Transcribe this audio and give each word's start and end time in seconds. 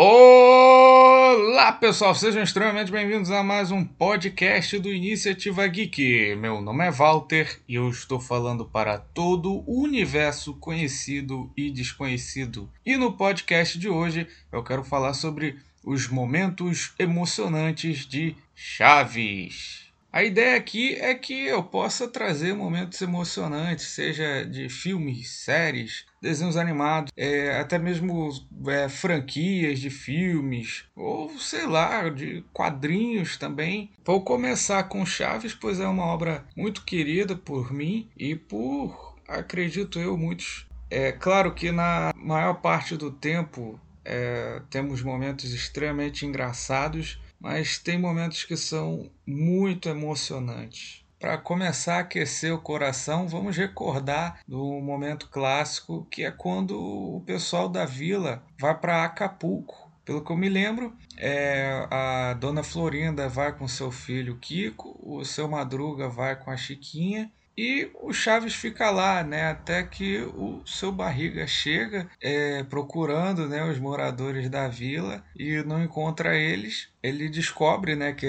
Olá 0.00 1.72
pessoal, 1.72 2.14
sejam 2.14 2.40
extremamente 2.40 2.92
bem-vindos 2.92 3.32
a 3.32 3.42
mais 3.42 3.72
um 3.72 3.84
podcast 3.84 4.78
do 4.78 4.92
Iniciativa 4.92 5.66
Geek. 5.66 6.36
Meu 6.36 6.60
nome 6.60 6.86
é 6.86 6.90
Walter 6.92 7.60
e 7.68 7.74
eu 7.74 7.88
estou 7.88 8.20
falando 8.20 8.64
para 8.64 8.96
todo 8.96 9.64
o 9.66 9.82
universo 9.82 10.54
conhecido 10.54 11.50
e 11.56 11.68
desconhecido. 11.68 12.70
E 12.86 12.96
no 12.96 13.14
podcast 13.14 13.76
de 13.76 13.88
hoje 13.88 14.28
eu 14.52 14.62
quero 14.62 14.84
falar 14.84 15.14
sobre 15.14 15.58
os 15.82 16.06
momentos 16.06 16.94
emocionantes 16.96 18.06
de 18.06 18.36
Chaves. 18.54 19.87
A 20.18 20.24
ideia 20.24 20.56
aqui 20.56 20.96
é 20.96 21.14
que 21.14 21.46
eu 21.46 21.62
possa 21.62 22.08
trazer 22.08 22.52
momentos 22.52 23.00
emocionantes, 23.00 23.86
seja 23.86 24.44
de 24.44 24.68
filmes, 24.68 25.30
séries, 25.30 26.06
desenhos 26.20 26.56
animados, 26.56 27.12
é, 27.16 27.56
até 27.60 27.78
mesmo 27.78 28.28
é, 28.66 28.88
franquias 28.88 29.78
de 29.78 29.90
filmes, 29.90 30.86
ou 30.96 31.38
sei 31.38 31.68
lá, 31.68 32.08
de 32.08 32.44
quadrinhos 32.52 33.36
também. 33.36 33.92
Vou 34.04 34.20
começar 34.20 34.82
com 34.88 35.06
Chaves, 35.06 35.54
pois 35.54 35.78
é 35.78 35.86
uma 35.86 36.06
obra 36.06 36.44
muito 36.56 36.84
querida 36.84 37.36
por 37.36 37.72
mim 37.72 38.10
e 38.16 38.34
por, 38.34 39.14
acredito 39.28 40.00
eu, 40.00 40.16
muitos. 40.16 40.66
É 40.90 41.12
claro 41.12 41.54
que 41.54 41.70
na 41.70 42.12
maior 42.16 42.54
parte 42.54 42.96
do 42.96 43.12
tempo 43.12 43.80
é, 44.04 44.62
temos 44.68 45.00
momentos 45.00 45.52
extremamente 45.52 46.26
engraçados 46.26 47.20
mas 47.40 47.78
tem 47.78 47.98
momentos 47.98 48.44
que 48.44 48.56
são 48.56 49.10
muito 49.26 49.88
emocionantes. 49.88 51.04
Para 51.18 51.36
começar 51.36 51.96
a 51.96 52.00
aquecer 52.00 52.54
o 52.54 52.60
coração, 52.60 53.26
vamos 53.26 53.56
recordar 53.56 54.40
do 54.46 54.80
momento 54.80 55.28
clássico 55.28 56.06
que 56.10 56.24
é 56.24 56.30
quando 56.30 56.78
o 56.78 57.20
pessoal 57.26 57.68
da 57.68 57.84
vila 57.84 58.42
vai 58.58 58.78
para 58.78 59.04
Acapulco. 59.04 59.88
Pelo 60.04 60.24
que 60.24 60.30
eu 60.30 60.36
me 60.36 60.48
lembro, 60.48 60.96
é, 61.16 61.86
a 61.90 62.34
dona 62.34 62.62
Florinda 62.62 63.28
vai 63.28 63.52
com 63.52 63.66
seu 63.66 63.90
filho 63.90 64.38
Kiko, 64.38 64.98
o 65.02 65.24
seu 65.24 65.48
Madruga 65.48 66.08
vai 66.08 66.36
com 66.36 66.50
a 66.50 66.56
Chiquinha 66.56 67.30
e 67.58 67.90
o 67.92 68.12
Chaves 68.12 68.54
fica 68.54 68.88
lá, 68.88 69.24
né, 69.24 69.50
até 69.50 69.82
que 69.82 70.18
o 70.18 70.62
seu 70.64 70.92
barriga 70.92 71.44
chega 71.44 72.08
é, 72.22 72.62
procurando, 72.62 73.48
né, 73.48 73.68
os 73.68 73.80
moradores 73.80 74.48
da 74.48 74.68
vila 74.68 75.24
e 75.36 75.60
não 75.64 75.82
encontra 75.82 76.36
eles. 76.36 76.88
Ele 77.02 77.28
descobre, 77.28 77.96
né, 77.96 78.12
que 78.12 78.26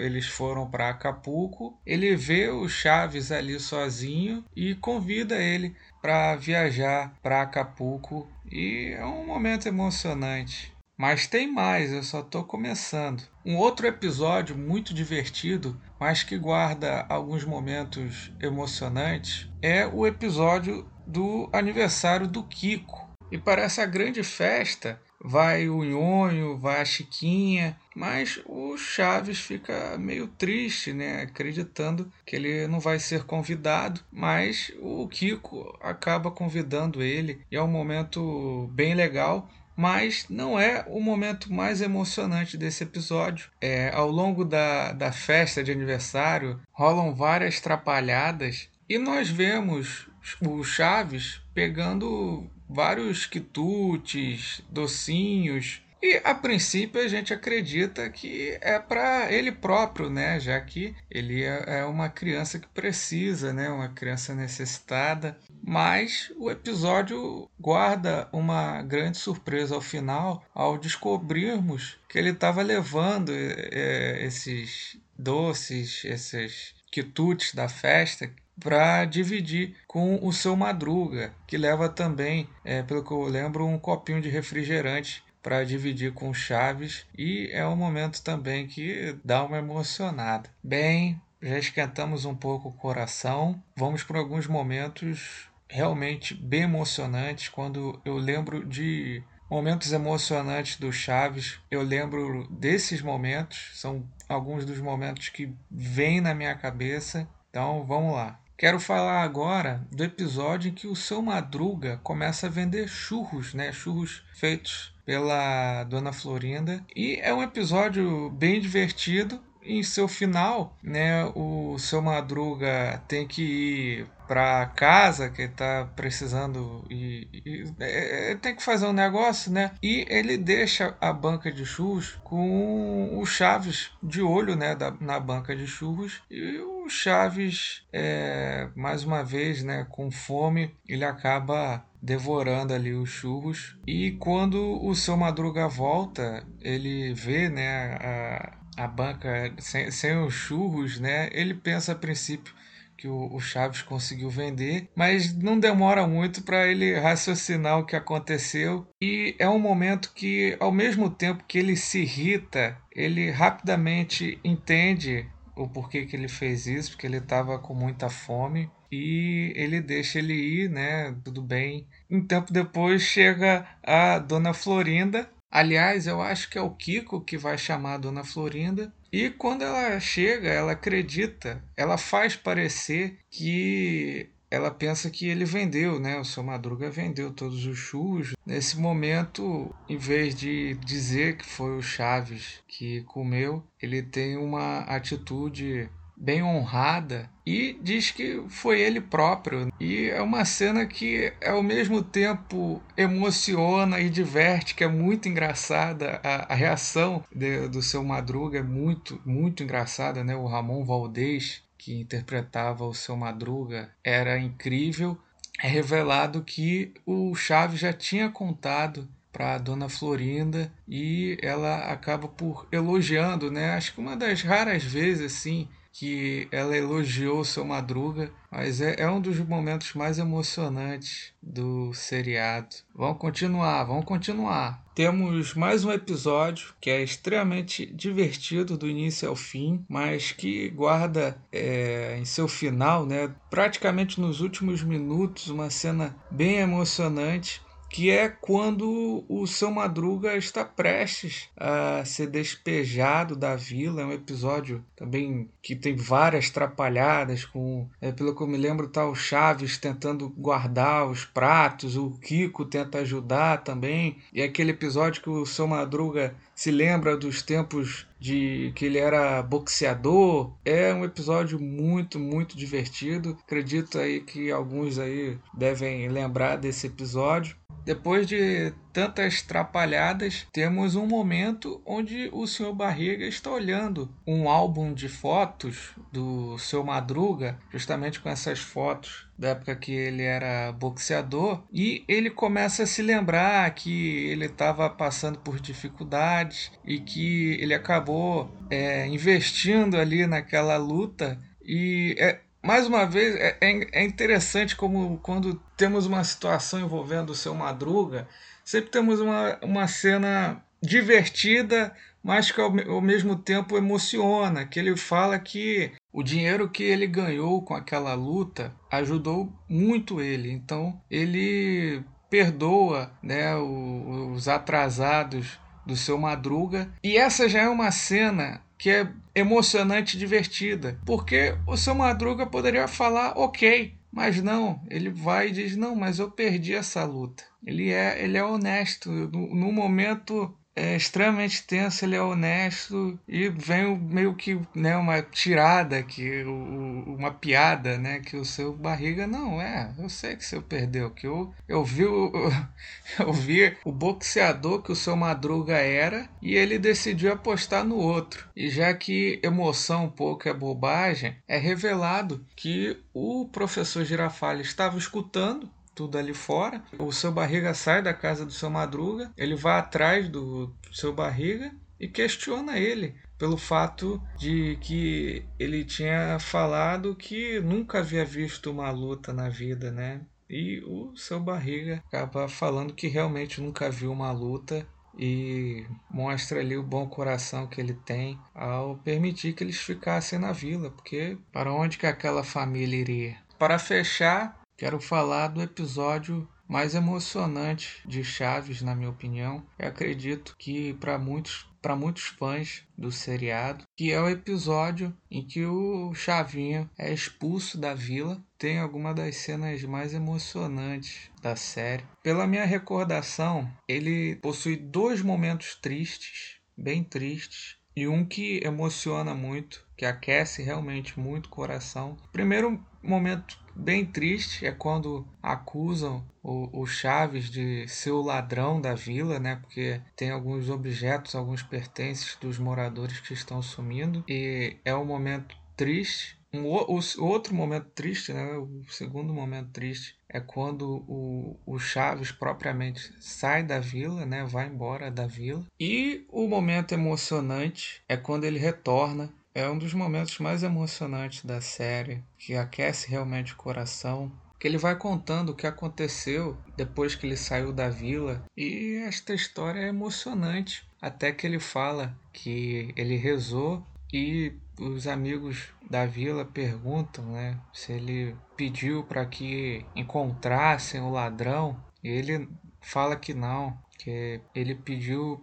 eles 0.00 0.26
foram 0.26 0.68
para 0.68 0.90
Acapulco. 0.90 1.78
Ele 1.86 2.16
vê 2.16 2.48
o 2.48 2.68
Chaves 2.68 3.30
ali 3.30 3.60
sozinho 3.60 4.44
e 4.56 4.74
convida 4.74 5.40
ele 5.40 5.76
para 6.02 6.34
viajar 6.34 7.14
para 7.22 7.42
Acapulco 7.42 8.28
e 8.50 8.92
é 8.98 9.04
um 9.04 9.24
momento 9.24 9.68
emocionante. 9.68 10.74
Mas 10.96 11.26
tem 11.26 11.52
mais, 11.52 11.92
eu 11.92 12.02
só 12.02 12.20
estou 12.20 12.44
começando. 12.44 13.22
Um 13.44 13.56
outro 13.56 13.86
episódio 13.86 14.56
muito 14.56 14.94
divertido, 14.94 15.80
mas 15.98 16.22
que 16.22 16.38
guarda 16.38 17.04
alguns 17.08 17.44
momentos 17.44 18.32
emocionantes, 18.40 19.50
é 19.60 19.86
o 19.86 20.06
episódio 20.06 20.88
do 21.06 21.50
aniversário 21.52 22.28
do 22.28 22.44
Kiko. 22.44 23.04
E 23.30 23.38
para 23.38 23.62
essa 23.62 23.84
grande 23.84 24.22
festa 24.22 25.00
vai 25.20 25.68
o 25.68 25.82
Nhonho, 25.82 26.58
vai 26.58 26.80
a 26.80 26.84
Chiquinha, 26.84 27.76
mas 27.96 28.40
o 28.46 28.76
Chaves 28.76 29.40
fica 29.40 29.96
meio 29.98 30.28
triste, 30.28 30.92
né? 30.92 31.22
Acreditando 31.22 32.12
que 32.26 32.36
ele 32.36 32.66
não 32.68 32.78
vai 32.78 33.00
ser 33.00 33.24
convidado, 33.24 34.00
mas 34.12 34.70
o 34.80 35.08
Kiko 35.08 35.76
acaba 35.80 36.30
convidando 36.30 37.02
ele 37.02 37.40
e 37.50 37.56
é 37.56 37.62
um 37.62 37.66
momento 37.66 38.70
bem 38.72 38.94
legal 38.94 39.48
mas 39.76 40.26
não 40.28 40.58
é 40.58 40.84
o 40.88 41.00
momento 41.00 41.52
mais 41.52 41.80
emocionante 41.80 42.56
desse 42.56 42.84
episódio. 42.84 43.50
É, 43.60 43.90
ao 43.94 44.10
longo 44.10 44.44
da, 44.44 44.92
da 44.92 45.12
festa 45.12 45.62
de 45.62 45.72
aniversário 45.72 46.60
rolam 46.72 47.14
várias 47.14 47.60
trapalhadas 47.60 48.68
e 48.88 48.98
nós 48.98 49.28
vemos 49.28 50.08
o 50.40 50.62
Chaves 50.62 51.40
pegando 51.54 52.48
vários 52.68 53.26
quitutes, 53.26 54.62
docinhos 54.70 55.82
e 56.06 56.20
a 56.22 56.34
princípio 56.34 57.00
a 57.00 57.08
gente 57.08 57.32
acredita 57.32 58.10
que 58.10 58.58
é 58.60 58.78
para 58.78 59.32
ele 59.32 59.50
próprio, 59.50 60.10
né? 60.10 60.38
Já 60.38 60.60
que 60.60 60.94
ele 61.10 61.42
é, 61.42 61.78
é 61.78 61.84
uma 61.86 62.10
criança 62.10 62.58
que 62.58 62.68
precisa, 62.68 63.54
né? 63.54 63.70
Uma 63.70 63.88
criança 63.88 64.34
necessitada. 64.34 65.34
Mas 65.66 66.30
o 66.36 66.50
episódio 66.50 67.48
guarda 67.58 68.28
uma 68.30 68.82
grande 68.82 69.16
surpresa 69.16 69.74
ao 69.74 69.80
final, 69.80 70.44
ao 70.54 70.76
descobrirmos 70.76 71.98
que 72.06 72.18
ele 72.18 72.30
estava 72.30 72.60
levando 72.60 73.32
é, 73.32 74.24
esses 74.26 74.98
doces, 75.18 76.04
esses 76.04 76.74
quitutes 76.92 77.54
da 77.54 77.66
festa 77.66 78.30
para 78.60 79.06
dividir 79.06 79.74
com 79.86 80.18
o 80.22 80.32
seu 80.32 80.54
Madruga, 80.54 81.34
que 81.46 81.56
leva 81.56 81.88
também, 81.88 82.46
é, 82.62 82.82
pelo 82.82 83.02
que 83.02 83.10
eu 83.10 83.22
lembro, 83.22 83.66
um 83.66 83.78
copinho 83.78 84.20
de 84.20 84.28
refrigerante 84.28 85.24
para 85.42 85.64
dividir 85.64 86.12
com 86.12 86.32
Chaves 86.32 87.06
e 87.16 87.48
é 87.52 87.66
um 87.66 87.76
momento 87.76 88.22
também 88.22 88.66
que 88.66 89.16
dá 89.24 89.42
uma 89.42 89.58
emocionada. 89.58 90.50
Bem, 90.62 91.20
já 91.42 91.58
esquentamos 91.58 92.24
um 92.24 92.34
pouco 92.34 92.68
o 92.68 92.72
coração, 92.72 93.62
vamos 93.76 94.02
para 94.02 94.18
alguns 94.18 94.46
momentos 94.46 95.48
realmente 95.74 96.34
bem 96.34 96.62
emocionantes 96.62 97.48
quando 97.48 98.00
eu 98.04 98.16
lembro 98.16 98.64
de 98.64 99.20
momentos 99.50 99.92
emocionantes 99.92 100.78
do 100.78 100.92
Chaves. 100.92 101.58
Eu 101.68 101.82
lembro 101.82 102.46
desses 102.48 103.02
momentos, 103.02 103.72
são 103.74 104.08
alguns 104.28 104.64
dos 104.64 104.78
momentos 104.78 105.30
que 105.30 105.52
vêm 105.68 106.20
na 106.20 106.32
minha 106.32 106.54
cabeça. 106.54 107.28
Então, 107.50 107.84
vamos 107.84 108.14
lá. 108.14 108.38
Quero 108.56 108.78
falar 108.78 109.22
agora 109.22 109.84
do 109.90 110.04
episódio 110.04 110.70
em 110.70 110.74
que 110.74 110.86
o 110.86 110.94
seu 110.94 111.20
Madruga 111.20 111.98
começa 112.04 112.46
a 112.46 112.50
vender 112.50 112.86
churros, 112.88 113.52
né? 113.52 113.72
Churros 113.72 114.22
feitos 114.32 114.94
pela 115.04 115.82
Dona 115.82 116.12
Florinda. 116.12 116.84
E 116.94 117.16
é 117.20 117.34
um 117.34 117.42
episódio 117.42 118.30
bem 118.30 118.60
divertido. 118.60 119.42
Em 119.64 119.82
seu 119.82 120.06
final, 120.06 120.76
né, 120.82 121.24
o 121.34 121.78
seu 121.78 122.02
Madruga 122.02 123.02
tem 123.08 123.26
que 123.26 123.42
ir 123.42 124.06
para 124.26 124.66
casa 124.66 125.28
que 125.28 125.42
está 125.42 125.88
precisando 125.94 126.84
e, 126.90 127.28
e, 127.32 127.64
é, 127.78 128.32
é, 128.32 128.34
tem 128.34 128.54
que 128.54 128.62
fazer 128.62 128.86
um 128.86 128.92
negócio, 128.92 129.52
né? 129.52 129.72
E 129.82 130.06
ele 130.08 130.36
deixa 130.36 130.96
a 131.00 131.12
banca 131.12 131.52
de 131.52 131.64
churros 131.64 132.18
com 132.24 133.18
o 133.18 133.26
Chaves 133.26 133.90
de 134.02 134.22
olho, 134.22 134.56
né, 134.56 134.74
da, 134.74 134.90
na 135.00 135.20
banca 135.20 135.54
de 135.54 135.66
churros 135.66 136.22
e 136.30 136.58
o 136.58 136.88
Chaves, 136.88 137.82
é, 137.92 138.68
mais 138.74 139.04
uma 139.04 139.22
vez, 139.22 139.62
né, 139.62 139.86
com 139.90 140.10
fome, 140.10 140.74
ele 140.88 141.04
acaba 141.04 141.84
devorando 142.02 142.74
ali 142.74 142.92
os 142.92 143.08
churros. 143.08 143.76
E 143.86 144.12
quando 144.12 144.84
o 144.84 144.94
seu 144.94 145.16
Madruga 145.16 145.66
volta, 145.66 146.46
ele 146.60 147.14
vê 147.14 147.48
né, 147.48 147.94
a, 147.94 148.58
a 148.76 148.86
banca 148.86 149.52
sem, 149.58 149.90
sem 149.90 150.16
os 150.18 150.34
churros, 150.34 150.98
né? 150.98 151.28
Ele 151.32 151.54
pensa 151.54 151.92
a 151.92 151.96
princípio 151.96 152.54
que 152.96 153.08
o, 153.08 153.38
Chaves 153.40 153.82
conseguiu 153.82 154.30
vender, 154.30 154.88
mas 154.94 155.34
não 155.36 155.58
demora 155.58 156.06
muito 156.06 156.42
para 156.42 156.66
ele 156.66 156.98
raciocinar 156.98 157.78
o 157.78 157.84
que 157.84 157.96
aconteceu. 157.96 158.86
E 159.02 159.34
é 159.38 159.48
um 159.48 159.58
momento 159.58 160.12
que, 160.14 160.56
ao 160.60 160.72
mesmo 160.72 161.10
tempo 161.10 161.44
que 161.46 161.58
ele 161.58 161.76
se 161.76 162.02
irrita, 162.02 162.78
ele 162.94 163.30
rapidamente 163.30 164.38
entende 164.44 165.26
o 165.56 165.68
porquê 165.68 166.06
que 166.06 166.16
ele 166.16 166.28
fez 166.28 166.66
isso, 166.66 166.92
porque 166.92 167.06
ele 167.06 167.18
estava 167.18 167.58
com 167.58 167.74
muita 167.74 168.08
fome 168.08 168.70
e 168.90 169.52
ele 169.56 169.80
deixa 169.80 170.18
ele 170.18 170.34
ir, 170.34 170.70
né? 170.70 171.14
Tudo 171.24 171.42
bem. 171.42 171.86
Um 172.10 172.24
tempo 172.24 172.52
depois 172.52 173.02
chega 173.02 173.66
a 173.82 174.18
Dona 174.18 174.54
Florinda. 174.54 175.28
Aliás, 175.54 176.08
eu 176.08 176.20
acho 176.20 176.50
que 176.50 176.58
é 176.58 176.60
o 176.60 176.74
Kiko 176.74 177.20
que 177.20 177.38
vai 177.38 177.56
chamar 177.56 177.94
a 177.94 177.98
Dona 177.98 178.24
Florinda. 178.24 178.92
E 179.12 179.30
quando 179.30 179.62
ela 179.62 180.00
chega, 180.00 180.48
ela 180.48 180.72
acredita, 180.72 181.62
ela 181.76 181.96
faz 181.96 182.34
parecer 182.34 183.20
que 183.30 184.28
ela 184.50 184.68
pensa 184.68 185.08
que 185.10 185.28
ele 185.28 185.44
vendeu, 185.44 186.00
né? 186.00 186.18
O 186.18 186.24
seu 186.24 186.42
Madruga 186.42 186.90
vendeu 186.90 187.32
todos 187.32 187.64
os 187.66 187.78
churros. 187.78 188.32
Nesse 188.44 188.76
momento, 188.76 189.72
em 189.88 189.96
vez 189.96 190.34
de 190.34 190.74
dizer 190.84 191.36
que 191.36 191.46
foi 191.46 191.76
o 191.76 191.82
Chaves 191.82 192.60
que 192.66 193.02
comeu, 193.02 193.62
ele 193.80 194.02
tem 194.02 194.36
uma 194.36 194.80
atitude 194.80 195.88
bem 196.24 196.42
honrada 196.42 197.30
e 197.46 197.78
diz 197.82 198.10
que 198.10 198.42
foi 198.48 198.80
ele 198.80 199.00
próprio. 199.00 199.70
E 199.78 200.08
é 200.08 200.22
uma 200.22 200.44
cena 200.44 200.86
que 200.86 201.32
ao 201.44 201.62
mesmo 201.62 202.02
tempo 202.02 202.82
emociona 202.96 204.00
e 204.00 204.08
diverte, 204.08 204.74
que 204.74 204.82
é 204.82 204.88
muito 204.88 205.28
engraçada. 205.28 206.20
A, 206.24 206.52
a 206.52 206.56
reação 206.56 207.22
de, 207.34 207.68
do 207.68 207.82
seu 207.82 208.02
Madruga 208.02 208.58
é 208.58 208.62
muito, 208.62 209.20
muito 209.26 209.62
engraçada, 209.62 210.24
né? 210.24 210.34
O 210.34 210.46
Ramon 210.46 210.84
Valdez, 210.84 211.62
que 211.76 212.00
interpretava 212.00 212.86
o 212.86 212.94
seu 212.94 213.16
Madruga, 213.16 213.90
era 214.02 214.38
incrível. 214.38 215.18
É 215.62 215.68
revelado 215.68 216.42
que 216.42 216.94
o 217.06 217.34
Chaves 217.34 217.78
já 217.78 217.92
tinha 217.92 218.28
contado 218.30 219.06
para 219.30 219.58
Dona 219.58 219.88
Florinda 219.88 220.72
e 220.88 221.36
ela 221.42 221.90
acaba 221.90 222.28
por 222.28 222.66
elogiando, 222.72 223.50
né? 223.50 223.74
Acho 223.74 223.92
que 223.92 224.00
uma 224.00 224.16
das 224.16 224.42
raras 224.42 224.82
vezes 224.82 225.36
assim 225.36 225.68
que 225.96 226.48
ela 226.50 226.76
elogiou 226.76 227.38
o 227.38 227.44
seu 227.44 227.64
Madruga, 227.64 228.32
mas 228.50 228.80
é, 228.80 228.96
é 228.98 229.08
um 229.08 229.20
dos 229.20 229.38
momentos 229.38 229.94
mais 229.94 230.18
emocionantes 230.18 231.32
do 231.40 231.94
seriado. 231.94 232.74
Vamos 232.92 233.18
continuar, 233.18 233.84
vamos 233.84 234.04
continuar. 234.04 234.82
Temos 234.92 235.54
mais 235.54 235.84
um 235.84 235.92
episódio 235.92 236.74
que 236.80 236.90
é 236.90 237.00
extremamente 237.00 237.86
divertido 237.86 238.76
do 238.76 238.88
início 238.88 239.28
ao 239.28 239.36
fim, 239.36 239.84
mas 239.88 240.32
que 240.32 240.68
guarda 240.70 241.40
é, 241.52 242.16
em 242.18 242.24
seu 242.24 242.48
final, 242.48 243.06
né, 243.06 243.32
praticamente 243.48 244.20
nos 244.20 244.40
últimos 244.40 244.82
minutos, 244.82 245.48
uma 245.48 245.70
cena 245.70 246.16
bem 246.28 246.56
emocionante 246.56 247.62
que 247.94 248.10
é 248.10 248.28
quando 248.28 249.24
o 249.28 249.46
seu 249.46 249.70
Madruga 249.70 250.36
está 250.36 250.64
prestes 250.64 251.48
a 251.56 252.04
ser 252.04 252.26
despejado 252.26 253.36
da 253.36 253.54
vila. 253.54 254.02
É 254.02 254.04
um 254.04 254.12
episódio 254.12 254.84
também 254.96 255.48
que 255.62 255.76
tem 255.76 255.94
várias 255.94 256.50
trapalhadas, 256.50 257.44
com, 257.44 257.88
é, 258.00 258.10
pelo 258.10 258.34
que 258.34 258.42
eu 258.42 258.48
me 258.48 258.56
lembro, 258.56 258.88
tá 258.88 259.06
o 259.06 259.14
Chaves 259.14 259.78
tentando 259.78 260.28
guardar 260.28 261.06
os 261.06 261.24
pratos, 261.24 261.96
o 261.96 262.10
Kiko 262.20 262.64
tenta 262.64 262.98
ajudar 262.98 263.62
também, 263.62 264.18
e 264.32 264.42
é 264.42 264.44
aquele 264.44 264.72
episódio 264.72 265.22
que 265.22 265.30
o 265.30 265.46
seu 265.46 265.68
Madruga 265.68 266.34
se 266.54 266.70
lembra 266.70 267.16
dos 267.16 267.42
tempos 267.42 268.06
de 268.18 268.72
que 268.74 268.86
ele 268.86 268.98
era 268.98 269.42
boxeador. 269.42 270.54
É 270.64 270.94
um 270.94 271.04
episódio 271.04 271.60
muito, 271.60 272.18
muito 272.18 272.56
divertido. 272.56 273.36
Acredito 273.44 273.98
aí 273.98 274.20
que 274.20 274.50
alguns 274.50 274.98
aí 274.98 275.38
devem 275.52 276.08
lembrar 276.08 276.56
desse 276.56 276.86
episódio. 276.86 277.56
Depois 277.84 278.26
de 278.26 278.72
tantas 278.94 279.42
trapalhadas, 279.42 280.46
temos 280.50 280.94
um 280.94 281.06
momento 281.06 281.82
onde 281.84 282.30
o 282.32 282.46
Sr. 282.46 282.72
Barriga 282.72 283.26
está 283.26 283.50
olhando 283.50 284.08
um 284.26 284.48
álbum 284.48 284.94
de 284.94 285.06
fotos 285.06 285.90
do 286.10 286.56
seu 286.56 286.82
Madruga, 286.82 287.58
justamente 287.70 288.20
com 288.20 288.30
essas 288.30 288.60
fotos 288.60 289.28
da 289.36 289.48
época 289.48 289.74
que 289.76 289.92
ele 289.92 290.22
era 290.22 290.72
boxeador, 290.72 291.62
e 291.72 292.04
ele 292.06 292.30
começa 292.30 292.84
a 292.84 292.86
se 292.86 293.02
lembrar 293.02 293.68
que 293.74 294.26
ele 294.28 294.46
estava 294.46 294.88
passando 294.88 295.38
por 295.38 295.58
dificuldades 295.60 296.70
e 296.84 297.00
que 297.00 297.58
ele 297.60 297.74
acabou 297.74 298.50
é, 298.70 299.06
investindo 299.06 299.96
ali 299.96 300.26
naquela 300.26 300.76
luta. 300.76 301.38
E 301.64 302.14
é, 302.18 302.40
mais 302.62 302.86
uma 302.86 303.04
vez, 303.04 303.34
é, 303.36 303.58
é, 303.60 304.00
é 304.00 304.04
interessante 304.04 304.76
como 304.76 305.18
quando 305.18 305.60
temos 305.76 306.06
uma 306.06 306.24
situação 306.24 306.80
envolvendo 306.80 307.30
o 307.30 307.34
seu 307.34 307.54
Madruga, 307.54 308.28
sempre 308.64 308.90
temos 308.90 309.20
uma, 309.20 309.58
uma 309.62 309.86
cena 309.88 310.62
divertida, 310.80 311.92
mas 312.24 312.50
que 312.50 312.58
ao, 312.58 312.72
ao, 312.88 313.02
mesmo 313.02 313.36
tempo 313.36 313.76
emociona, 313.76 314.64
que 314.64 314.80
ele 314.80 314.96
fala 314.96 315.38
que 315.38 315.92
o 316.10 316.22
dinheiro 316.22 316.70
que 316.70 316.82
ele 316.82 317.06
ganhou 317.06 317.60
com 317.60 317.74
aquela 317.74 318.14
luta 318.14 318.74
ajudou 318.90 319.52
muito 319.68 320.22
ele. 320.22 320.50
Então 320.50 320.98
ele 321.10 322.02
perdoa 322.30 323.12
né, 323.22 323.54
os 323.56 324.48
atrasados 324.48 325.58
do 325.84 325.94
seu 325.94 326.16
Madruga. 326.16 326.90
E 327.02 327.18
essa 327.18 327.46
já 327.46 327.60
é 327.60 327.68
uma 327.68 327.90
cena 327.90 328.62
que 328.78 328.88
é 328.88 329.08
emocionante 329.34 330.16
e 330.16 330.18
divertida, 330.18 330.98
porque 331.04 331.56
o 331.66 331.76
seu 331.76 331.94
Madruga 331.94 332.46
poderia 332.46 332.88
falar 332.88 333.38
ok, 333.38 333.94
mas 334.10 334.42
não, 334.42 334.82
ele 334.88 335.10
vai 335.10 335.48
e 335.48 335.52
diz: 335.52 335.76
Não, 335.76 335.94
mas 335.94 336.18
eu 336.18 336.30
perdi 336.30 336.74
essa 336.74 337.04
luta. 337.04 337.44
Ele 337.66 337.90
é, 337.90 338.22
ele 338.22 338.38
é 338.38 338.44
honesto. 338.44 339.10
No, 339.10 339.54
no 339.54 339.72
momento 339.72 340.54
é 340.76 340.96
extremamente 340.96 341.62
tenso, 341.62 342.04
ele 342.04 342.16
é 342.16 342.20
honesto 342.20 343.18
e 343.28 343.48
vem 343.48 343.96
meio 343.96 344.34
que 344.34 344.60
né, 344.74 344.96
uma 344.96 345.22
tirada, 345.22 346.02
que 346.02 346.42
uma 346.44 347.30
piada, 347.30 347.96
né? 347.96 348.20
Que 348.20 348.36
o 348.36 348.44
seu 348.44 348.72
barriga, 348.72 349.26
não, 349.26 349.60
é, 349.60 349.94
eu 349.98 350.08
sei 350.08 350.36
que 350.36 350.44
o 350.44 350.46
seu 350.46 350.62
perdeu, 350.62 351.10
que 351.10 351.26
eu, 351.26 351.54
eu 351.68 351.84
vi 351.84 352.04
o, 352.04 352.32
eu 353.20 353.32
vi 353.32 353.76
o 353.84 353.92
boxeador 353.92 354.82
que 354.82 354.90
o 354.90 354.96
seu 354.96 355.14
Madruga 355.14 355.76
era 355.76 356.28
e 356.42 356.54
ele 356.54 356.78
decidiu 356.78 357.32
apostar 357.32 357.84
no 357.84 357.96
outro. 357.96 358.48
E 358.56 358.68
já 358.68 358.92
que 358.92 359.40
emoção 359.42 360.06
um 360.06 360.10
pouco 360.10 360.48
é 360.48 360.52
bobagem, 360.52 361.36
é 361.46 361.56
revelado 361.56 362.44
que 362.56 362.98
o 363.12 363.48
professor 363.48 364.04
Girafales 364.04 364.66
estava 364.66 364.98
escutando 364.98 365.70
tudo 365.94 366.18
ali 366.18 366.34
fora. 366.34 366.82
O 366.98 367.12
seu 367.12 367.32
barriga 367.32 367.74
sai 367.74 368.02
da 368.02 368.12
casa 368.12 368.44
do 368.44 368.52
seu 368.52 368.70
madruga, 368.70 369.32
ele 369.36 369.54
vai 369.54 369.78
atrás 369.78 370.28
do 370.28 370.74
seu 370.92 371.12
barriga 371.12 371.72
e 371.98 372.08
questiona 372.08 372.78
ele 372.78 373.14
pelo 373.38 373.56
fato 373.56 374.22
de 374.38 374.76
que 374.80 375.44
ele 375.58 375.84
tinha 375.84 376.38
falado 376.38 377.14
que 377.14 377.60
nunca 377.60 377.98
havia 377.98 378.24
visto 378.24 378.70
uma 378.70 378.90
luta 378.90 379.32
na 379.32 379.48
vida, 379.48 379.90
né? 379.90 380.20
E 380.48 380.82
o 380.86 381.16
seu 381.16 381.40
barriga 381.40 382.02
acaba 382.06 382.48
falando 382.48 382.94
que 382.94 383.08
realmente 383.08 383.60
nunca 383.60 383.90
viu 383.90 384.12
uma 384.12 384.30
luta 384.30 384.86
e 385.18 385.86
mostra 386.10 386.60
ali 386.60 386.76
o 386.76 386.82
bom 386.82 387.06
coração 387.06 387.66
que 387.66 387.80
ele 387.80 387.94
tem 387.94 388.38
ao 388.54 388.96
permitir 388.98 389.52
que 389.52 389.64
eles 389.64 389.78
ficassem 389.78 390.38
na 390.38 390.52
vila, 390.52 390.90
porque 390.90 391.38
para 391.52 391.72
onde 391.72 391.98
que 391.98 392.06
aquela 392.06 392.44
família 392.44 392.96
iria? 392.96 393.36
Para 393.58 393.78
fechar, 393.78 394.60
Quero 394.76 395.00
falar 395.00 395.48
do 395.48 395.62
episódio 395.62 396.48
mais 396.68 396.94
emocionante 396.94 398.02
de 398.04 398.24
Chaves, 398.24 398.82
na 398.82 398.94
minha 398.94 399.10
opinião. 399.10 399.64
Eu 399.78 399.88
acredito 399.88 400.56
que 400.58 400.94
para 400.94 401.16
muitos 401.16 401.66
para 401.80 401.94
muitos 401.94 402.24
fãs 402.24 402.82
do 402.96 403.12
seriado, 403.12 403.84
que 403.94 404.10
é 404.10 404.18
o 404.18 404.26
episódio 404.26 405.14
em 405.30 405.46
que 405.46 405.66
o 405.66 406.14
Chavinho 406.14 406.88
é 406.98 407.12
expulso 407.12 407.76
da 407.76 407.92
vila. 407.92 408.42
Tem 408.56 408.78
alguma 408.78 409.12
das 409.12 409.36
cenas 409.36 409.82
mais 409.84 410.14
emocionantes 410.14 411.30
da 411.42 411.54
série. 411.54 412.02
Pela 412.22 412.46
minha 412.46 412.64
recordação, 412.64 413.70
ele 413.86 414.34
possui 414.36 414.76
dois 414.76 415.20
momentos 415.20 415.74
tristes, 415.74 416.56
bem 416.74 417.04
tristes, 417.04 417.76
e 417.94 418.08
um 418.08 418.24
que 418.24 418.60
emociona 418.64 419.34
muito, 419.34 419.86
que 419.94 420.06
aquece 420.06 420.62
realmente 420.62 421.20
muito 421.20 421.46
o 421.46 421.50
coração. 421.50 422.16
Primeiro 422.32 422.82
momento 423.02 423.58
bem 423.74 424.04
triste 424.04 424.66
é 424.66 424.72
quando 424.72 425.26
acusam 425.42 426.24
o, 426.42 426.82
o, 426.82 426.86
Chaves 426.86 427.50
de 427.50 427.88
ser 427.88 428.10
o 428.10 428.22
ladrão 428.22 428.80
da 428.80 428.94
vila, 428.94 429.38
né? 429.38 429.56
Porque 429.56 430.00
tem 430.14 430.30
alguns 430.30 430.68
objetos, 430.68 431.34
alguns 431.34 431.62
pertences 431.62 432.36
dos 432.40 432.58
moradores 432.58 433.20
que 433.20 433.32
estão 433.32 433.62
sumindo. 433.62 434.24
E 434.28 434.76
é 434.84 434.94
um 434.94 435.04
momento 435.04 435.56
triste. 435.76 436.38
Um, 436.52 436.66
o, 436.66 437.00
outro 437.18 437.54
momento 437.54 437.88
triste, 437.94 438.32
né? 438.32 438.56
O 438.56 438.84
segundo 438.88 439.32
momento 439.32 439.70
triste 439.70 440.16
é 440.28 440.38
quando 440.40 441.04
o, 441.08 441.58
o 441.66 441.78
Chaves 441.78 442.30
propriamente 442.30 443.12
sai 443.20 443.62
da 443.62 443.80
vila, 443.80 444.24
né? 444.24 444.44
Vai 444.44 444.66
embora 444.66 445.10
da 445.10 445.26
vila. 445.26 445.64
E 445.80 446.24
o 446.28 446.46
momento 446.46 446.92
emocionante 446.92 448.02
é 448.08 448.16
quando 448.16 448.44
ele 448.44 448.58
retorna 448.58 449.32
é 449.54 449.68
um 449.70 449.78
dos 449.78 449.94
momentos 449.94 450.38
mais 450.40 450.64
emocionantes 450.64 451.44
da 451.44 451.60
série, 451.60 452.22
que 452.36 452.56
aquece 452.56 453.08
realmente 453.08 453.52
o 453.52 453.56
coração. 453.56 454.32
Que 454.58 454.66
ele 454.66 454.78
vai 454.78 454.96
contando 454.96 455.50
o 455.50 455.54
que 455.54 455.66
aconteceu 455.66 456.56
depois 456.76 457.14
que 457.14 457.26
ele 457.26 457.36
saiu 457.36 457.72
da 457.72 457.88
vila. 457.88 458.42
E 458.56 458.96
esta 459.06 459.32
história 459.32 459.80
é 459.80 459.88
emocionante. 459.88 460.84
Até 461.00 461.32
que 461.32 461.46
ele 461.46 461.60
fala 461.60 462.18
que 462.32 462.92
ele 462.96 463.16
rezou 463.16 463.86
e 464.12 464.54
os 464.80 465.06
amigos 465.06 465.68
da 465.88 466.06
vila 466.06 466.44
perguntam 466.44 467.24
né, 467.32 467.60
se 467.72 467.92
ele 467.92 468.34
pediu 468.56 469.04
para 469.04 469.24
que 469.26 469.84
encontrassem 469.94 471.00
o 471.00 471.10
ladrão. 471.10 471.76
E 472.02 472.08
ele 472.08 472.48
fala 472.80 473.16
que 473.16 473.34
não, 473.34 473.78
que 473.98 474.40
ele 474.54 474.74
pediu 474.74 475.40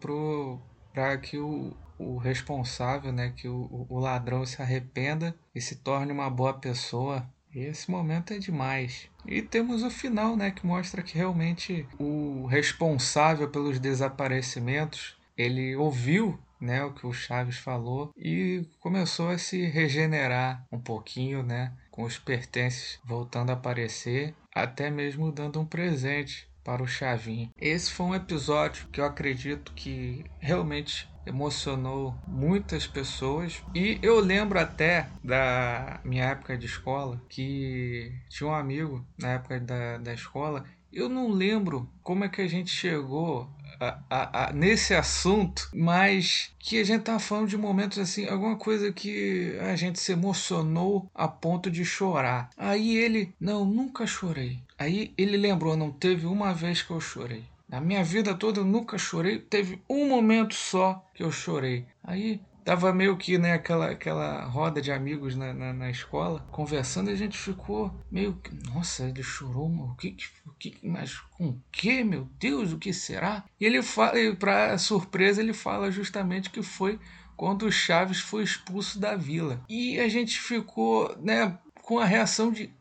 para 0.94 1.18
que 1.18 1.38
o, 1.38 1.74
o 2.02 2.18
responsável, 2.18 3.12
né, 3.12 3.34
que 3.36 3.48
o, 3.48 3.86
o 3.90 4.00
ladrão 4.00 4.46
se 4.46 4.62
arrependa 4.62 5.36
e 5.54 5.62
se 5.62 5.76
torne 5.76 6.12
uma 6.12 6.30
boa 6.30 6.54
pessoa. 6.54 7.28
E 7.54 7.60
esse 7.60 7.92
momento 7.92 8.34
é 8.34 8.40
demais. 8.40 9.10
E 9.26 9.42
temos 9.42 9.84
o 9.84 9.90
final, 9.90 10.36
né, 10.36 10.52
que 10.52 10.66
mostra 10.66 11.02
que 11.04 11.18
realmente 11.18 11.86
o 12.00 12.46
responsável 12.48 13.50
pelos 13.50 13.80
desaparecimentos, 13.80 15.18
ele 15.38 15.76
ouviu 15.76 16.40
né, 16.60 16.84
o 16.84 16.94
que 16.94 17.06
o 17.06 17.14
Chaves 17.14 17.58
falou 17.58 18.14
e 18.16 18.66
começou 18.80 19.30
a 19.30 19.38
se 19.38 19.66
regenerar 19.66 20.66
um 20.72 20.80
pouquinho, 20.80 21.44
né, 21.44 21.74
com 21.90 22.04
os 22.04 22.18
pertences 22.18 23.00
voltando 23.04 23.50
a 23.50 23.54
aparecer, 23.54 24.34
até 24.54 24.90
mesmo 24.90 25.32
dando 25.32 25.60
um 25.60 25.66
presente 25.66 26.48
para 26.64 26.84
o 26.84 26.88
Chavinho. 26.88 27.50
Esse 27.60 27.92
foi 27.92 28.06
um 28.06 28.16
episódio 28.16 28.88
que 28.92 29.02
eu 29.02 29.06
acredito 29.06 29.74
que 29.74 30.24
realmente 30.40 31.10
emocionou 31.26 32.16
muitas 32.28 32.88
pessoas. 32.88 33.62
E 33.74 34.00
eu 34.02 34.20
lembro 34.20 34.60
até 34.60 35.08
da 35.24 36.00
minha 36.04 36.26
época 36.26 36.58
de 36.58 36.66
escola 36.66 37.22
que 37.30 38.12
tinha 38.30 38.50
um 38.50 38.54
amigo 38.54 39.06
na 39.18 39.34
época 39.34 39.60
da, 39.60 39.98
da 39.98 40.14
escola. 40.14 40.66
Eu 40.92 41.08
não 41.08 41.30
lembro 41.30 41.90
como 42.04 42.26
é 42.26 42.30
que 42.30 42.42
a 42.42 42.48
gente 42.48 42.70
chegou 42.70 43.50
a, 43.80 44.00
a, 44.10 44.50
a, 44.50 44.54
nesse 44.54 44.94
assunto, 44.94 45.70
mas 45.74 46.52
que 46.60 46.80
a 46.80 46.84
gente 46.84 47.04
tava 47.04 47.20
falando 47.20 47.48
de 47.48 47.58
momentos 47.58 47.98
assim, 47.98 48.28
alguma 48.28 48.58
coisa 48.58 48.92
que 48.92 49.58
a 49.62 49.76
gente 49.76 50.00
se 50.00 50.12
emocionou 50.12 51.10
a 51.16 51.28
ponto 51.28 51.72
de 51.72 51.86
chorar. 51.86 52.50
Aí 52.58 52.98
ele, 52.98 53.34
não, 53.40 53.64
nunca 53.64 54.06
chorei. 54.06 54.60
Aí 54.78 55.14
ele 55.18 55.38
lembrou, 55.38 55.78
não 55.78 55.92
teve 55.92 56.26
uma 56.26 56.54
vez 56.54 56.82
que 56.82 56.92
eu 56.92 57.00
chorei. 57.00 57.44
Na 57.72 57.80
minha 57.80 58.04
vida 58.04 58.36
toda 58.36 58.60
eu 58.60 58.66
nunca 58.66 58.98
chorei, 58.98 59.40
teve 59.40 59.82
um 59.90 60.06
momento 60.06 60.54
só 60.54 61.10
que 61.14 61.24
eu 61.24 61.32
chorei. 61.32 61.86
Aí 62.04 62.42
tava 62.66 62.94
meio 62.94 63.16
que 63.16 63.38
né, 63.38 63.54
aquela, 63.54 63.92
aquela 63.92 64.44
roda 64.44 64.82
de 64.82 64.92
amigos 64.92 65.38
na, 65.38 65.54
na, 65.54 65.72
na, 65.72 65.90
escola, 65.90 66.46
conversando, 66.52 67.10
e 67.10 67.14
a 67.14 67.16
gente 67.16 67.38
ficou 67.38 67.90
meio 68.12 68.34
que, 68.34 68.54
nossa, 68.70 69.06
ele 69.06 69.24
chorou, 69.24 69.70
o 69.70 69.96
que, 69.96 70.18
o 70.46 70.52
que, 70.52 70.78
mas 70.84 71.18
com 71.38 71.48
o 71.48 71.62
que, 71.72 72.04
meu 72.04 72.28
Deus, 72.38 72.74
o 72.74 72.78
que 72.78 72.92
será? 72.92 73.46
E 73.58 73.66
ele 73.66 73.82
fala, 73.82 74.14
para 74.38 74.78
surpresa, 74.78 75.42
ele 75.42 75.54
fala 75.54 75.90
justamente 75.90 76.50
que 76.50 76.62
foi 76.62 77.00
quando 77.38 77.66
o 77.66 77.72
Chaves 77.72 78.20
foi 78.20 78.44
expulso 78.44 79.00
da 79.00 79.16
vila. 79.16 79.64
E 79.70 79.98
a 79.98 80.10
gente 80.10 80.40
ficou, 80.40 81.18
né, 81.22 81.58
com 81.82 82.00
a 82.00 82.06
reação 82.06 82.52
de 82.52 82.72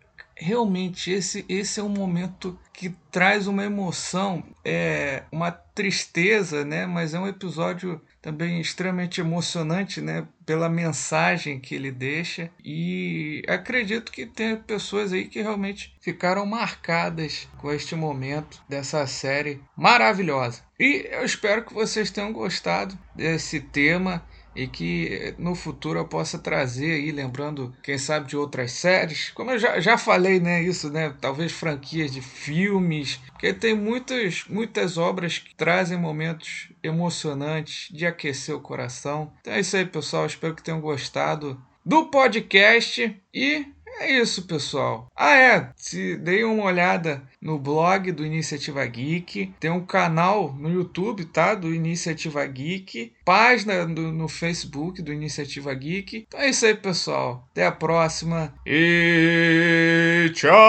realmente 0.41 1.13
esse, 1.13 1.45
esse 1.49 1.79
é 1.79 1.83
um 1.83 1.89
momento 1.89 2.59
que 2.73 2.89
traz 3.11 3.47
uma 3.47 3.63
emoção, 3.63 4.43
é 4.65 5.23
uma 5.31 5.51
tristeza, 5.51 6.65
né? 6.65 6.87
Mas 6.87 7.13
é 7.13 7.21
um 7.21 7.29
episódio 7.29 8.01
também 8.23 8.59
extremamente 8.61 9.21
emocionante, 9.21 10.01
né? 10.01 10.27
Pela 10.47 10.69
mensagem 10.69 11.61
que 11.61 11.75
ele 11.75 11.93
deixa 11.93 12.51
e 12.65 13.43
acredito 13.47 14.11
que 14.11 14.25
tem 14.25 14.57
pessoas 14.57 15.13
aí 15.13 15.27
que 15.27 15.43
realmente 15.43 15.95
ficaram 16.01 16.47
marcadas 16.47 17.47
com 17.59 17.71
este 17.71 17.95
momento 17.95 18.63
dessa 18.69 19.07
série 19.07 19.61
maravilhosa. 19.77 20.63
E 20.79 21.07
eu 21.13 21.25
espero 21.25 21.65
que 21.65 21.75
vocês 21.75 22.11
tenham 22.11 22.33
gostado 22.33 22.99
desse 23.15 23.61
tema 23.61 24.25
e 24.55 24.67
que 24.67 25.35
no 25.39 25.55
futuro 25.55 25.99
eu 25.99 26.05
possa 26.05 26.39
trazer 26.39 26.95
aí, 26.95 27.13
lembrando, 27.13 27.75
quem 27.83 27.99
sabe, 27.99 28.29
de 28.29 28.37
outras 28.37 28.73
séries. 28.73 29.31
Como 29.31 29.51
eu 29.51 29.59
já, 29.59 29.81
já 29.81 29.97
falei, 29.97 30.41
né, 30.41 30.63
isso, 30.63 30.91
né, 30.91 31.15
talvez 31.21 31.53
franquias 31.53 32.13
de 32.13 32.21
filmes, 32.21 33.21
porque 33.29 33.53
tem 33.53 33.75
muitas, 33.75 34.45
muitas 34.49 34.99
obras 34.99 35.39
que 35.39 35.55
trazem 35.55 35.99
momentos 35.99 36.69
emocionantes 36.83 37.89
de 37.91 38.07
aquecer 38.07 38.55
o 38.55 38.61
coração. 38.61 39.33
Então 39.41 39.53
é 39.53 39.61
isso 39.61 39.77
aí, 39.77 39.85
pessoal, 39.85 40.27
espero 40.27 40.55
que 40.55 40.63
tenham 40.63 40.81
gostado 40.81 41.61
do 41.85 42.07
podcast 42.07 43.17
e 43.33 43.67
é 43.99 44.13
isso, 44.13 44.47
pessoal. 44.47 45.09
Ah, 45.17 45.37
é. 45.37 45.71
Se 45.77 46.17
deem 46.17 46.45
uma 46.45 46.65
olhada 46.65 47.23
no 47.41 47.59
blog 47.59 48.13
do 48.13 48.25
Iniciativa 48.25 48.85
Geek. 48.87 49.55
Tem 49.59 49.71
um 49.71 49.85
canal 49.85 50.53
no 50.53 50.71
YouTube, 50.71 51.25
tá? 51.25 51.55
Do 51.55 51.75
Iniciativa 51.75 52.45
Geek. 52.47 53.13
Página 53.25 53.87
do, 53.87 54.13
no 54.13 54.29
Facebook 54.29 55.01
do 55.03 55.13
Iniciativa 55.13 55.73
Geek. 55.75 56.27
Então 56.29 56.41
é 56.41 56.51
isso 56.51 56.67
aí, 56.67 56.75
pessoal. 56.75 57.47
Até 57.51 57.67
a 57.67 57.73
próxima. 57.73 58.55
E 58.67 60.31
tchauzinho. 60.35 60.61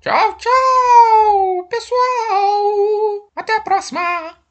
Tchau, 0.00 0.36
tchau, 0.36 1.68
pessoal. 1.70 3.30
Até 3.36 3.56
a 3.56 3.60
próxima. 3.60 4.41